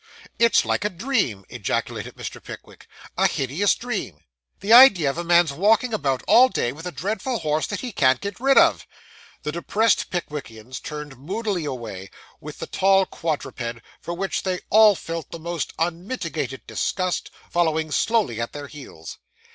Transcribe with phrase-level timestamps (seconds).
[0.39, 2.43] 'It's like a dream,' ejaculated Mr.
[2.43, 2.87] Pickwick,
[3.19, 4.23] 'a hideous dream.
[4.59, 7.91] The idea of a man's walking about all day with a dreadful horse that he
[7.91, 8.87] can't get rid of!'
[9.43, 12.09] The depressed Pickwickians turned moodily away,
[12.39, 18.41] with the tall quadruped, for which they all felt the most unmitigated disgust, following slowly
[18.41, 19.19] at their heels.